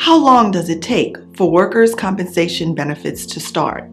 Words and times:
How 0.00 0.16
long 0.16 0.52
does 0.52 0.68
it 0.68 0.80
take 0.80 1.16
for 1.36 1.50
workers' 1.50 1.92
compensation 1.92 2.72
benefits 2.72 3.26
to 3.26 3.40
start? 3.40 3.90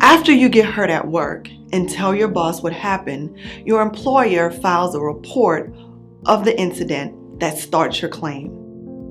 After 0.00 0.32
you 0.32 0.48
get 0.48 0.66
hurt 0.66 0.90
at 0.90 1.06
work 1.06 1.48
and 1.72 1.88
tell 1.88 2.12
your 2.16 2.26
boss 2.26 2.64
what 2.64 2.72
happened, 2.72 3.38
your 3.64 3.80
employer 3.80 4.50
files 4.50 4.96
a 4.96 5.00
report 5.00 5.72
of 6.26 6.44
the 6.44 6.58
incident 6.58 7.38
that 7.38 7.58
starts 7.58 8.02
your 8.02 8.10
claim. 8.10 8.50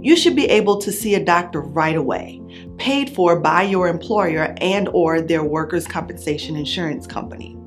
You 0.04 0.18
should 0.18 0.36
be 0.36 0.46
able 0.48 0.78
to 0.80 0.92
see 0.92 1.16
a 1.16 1.24
doctor 1.24 1.62
right 1.62 1.96
away, 1.96 2.42
paid 2.78 3.16
for 3.16 3.40
by 3.40 3.64
your 3.64 3.88
employer 3.88 4.54
and 4.58 4.90
or 4.90 5.22
their 5.22 5.46
workers' 5.46 5.88
compensation 5.88 6.58
insurance 6.58 7.08
company. 7.08 7.58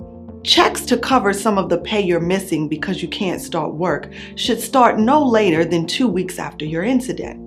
Checks 0.44 0.84
to 0.86 0.98
cover 0.98 1.32
some 1.32 1.56
of 1.56 1.70
the 1.70 1.78
pay 1.78 2.02
you're 2.02 2.20
missing 2.20 2.68
because 2.68 3.00
you 3.00 3.08
can't 3.08 3.40
start 3.40 3.72
work 3.74 4.12
should 4.36 4.60
start 4.60 4.98
no 4.98 5.26
later 5.26 5.64
than 5.64 5.86
2 5.86 6.06
weeks 6.06 6.38
after 6.38 6.66
your 6.66 6.82
incident. 6.82 7.41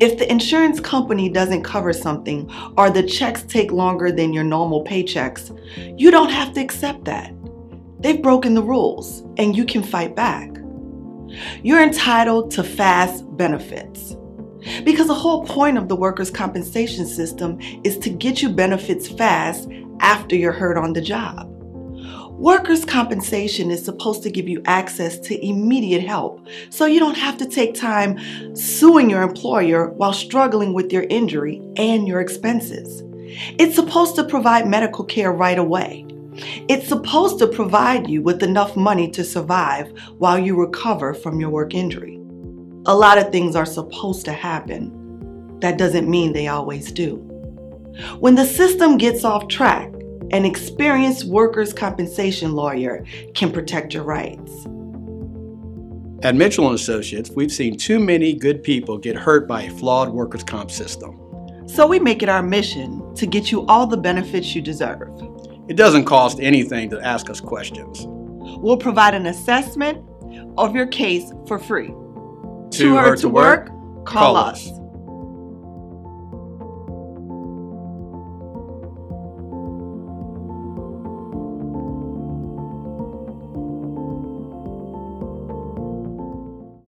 If 0.00 0.16
the 0.16 0.30
insurance 0.32 0.80
company 0.80 1.28
doesn't 1.28 1.62
cover 1.62 1.92
something 1.92 2.50
or 2.78 2.88
the 2.88 3.02
checks 3.02 3.42
take 3.42 3.70
longer 3.70 4.10
than 4.10 4.32
your 4.32 4.44
normal 4.44 4.82
paychecks, 4.82 5.54
you 6.00 6.10
don't 6.10 6.30
have 6.30 6.54
to 6.54 6.60
accept 6.60 7.04
that. 7.04 7.34
They've 7.98 8.22
broken 8.22 8.54
the 8.54 8.62
rules 8.62 9.20
and 9.36 9.54
you 9.54 9.66
can 9.66 9.82
fight 9.82 10.16
back. 10.16 10.50
You're 11.62 11.82
entitled 11.82 12.50
to 12.52 12.64
fast 12.64 13.24
benefits. 13.36 14.16
Because 14.84 15.06
the 15.06 15.14
whole 15.14 15.44
point 15.44 15.76
of 15.76 15.88
the 15.88 15.96
workers' 15.96 16.30
compensation 16.30 17.06
system 17.06 17.58
is 17.84 17.98
to 17.98 18.08
get 18.08 18.40
you 18.40 18.48
benefits 18.48 19.06
fast 19.06 19.68
after 20.00 20.34
you're 20.34 20.50
hurt 20.52 20.78
on 20.78 20.94
the 20.94 21.02
job. 21.02 21.46
Workers' 22.30 22.84
compensation 22.84 23.70
is 23.70 23.84
supposed 23.84 24.22
to 24.22 24.30
give 24.30 24.48
you 24.48 24.62
access 24.64 25.18
to 25.20 25.46
immediate 25.46 26.02
help 26.02 26.46
so 26.70 26.86
you 26.86 26.98
don't 26.98 27.18
have 27.18 27.36
to 27.38 27.46
take 27.46 27.74
time 27.74 28.18
suing 28.56 29.10
your 29.10 29.22
employer 29.22 29.90
while 29.90 30.12
struggling 30.12 30.72
with 30.72 30.92
your 30.92 31.02
injury 31.10 31.60
and 31.76 32.08
your 32.08 32.20
expenses. 32.20 33.02
It's 33.58 33.74
supposed 33.74 34.16
to 34.16 34.24
provide 34.24 34.66
medical 34.66 35.04
care 35.04 35.32
right 35.32 35.58
away. 35.58 36.06
It's 36.68 36.88
supposed 36.88 37.38
to 37.40 37.46
provide 37.46 38.08
you 38.08 38.22
with 38.22 38.42
enough 38.42 38.76
money 38.76 39.10
to 39.10 39.22
survive 39.22 39.92
while 40.18 40.38
you 40.38 40.56
recover 40.56 41.12
from 41.12 41.40
your 41.40 41.50
work 41.50 41.74
injury. 41.74 42.16
A 42.86 42.94
lot 42.96 43.18
of 43.18 43.30
things 43.30 43.54
are 43.54 43.66
supposed 43.66 44.24
to 44.24 44.32
happen. 44.32 45.58
That 45.60 45.76
doesn't 45.76 46.08
mean 46.08 46.32
they 46.32 46.48
always 46.48 46.90
do. 46.90 47.16
When 48.18 48.34
the 48.34 48.46
system 48.46 48.96
gets 48.96 49.24
off 49.24 49.48
track, 49.48 49.92
an 50.30 50.44
experienced 50.44 51.24
workers' 51.24 51.72
compensation 51.72 52.52
lawyer 52.52 53.04
can 53.34 53.50
protect 53.52 53.94
your 53.94 54.04
rights. 54.04 54.66
At 56.22 56.34
Mitchell 56.34 56.72
& 56.72 56.74
Associates, 56.74 57.30
we've 57.30 57.50
seen 57.50 57.76
too 57.76 57.98
many 57.98 58.34
good 58.34 58.62
people 58.62 58.98
get 58.98 59.16
hurt 59.16 59.48
by 59.48 59.62
a 59.62 59.70
flawed 59.70 60.10
workers' 60.10 60.44
comp 60.44 60.70
system. 60.70 61.18
So 61.66 61.86
we 61.86 61.98
make 61.98 62.22
it 62.22 62.28
our 62.28 62.42
mission 62.42 63.14
to 63.14 63.26
get 63.26 63.50
you 63.50 63.64
all 63.66 63.86
the 63.86 63.96
benefits 63.96 64.54
you 64.54 64.60
deserve. 64.60 65.08
It 65.68 65.76
doesn't 65.76 66.04
cost 66.04 66.40
anything 66.40 66.90
to 66.90 67.00
ask 67.00 67.30
us 67.30 67.40
questions. 67.40 68.04
We'll 68.06 68.76
provide 68.76 69.14
an 69.14 69.26
assessment 69.26 70.04
of 70.58 70.74
your 70.74 70.86
case 70.86 71.32
for 71.46 71.58
free. 71.58 71.94
Too 72.70 72.96
hurt 72.96 73.20
to 73.20 73.28
work? 73.28 73.68
Call 74.04 74.34
Call 74.34 74.36
us. 74.36 74.68
us. 74.68 74.79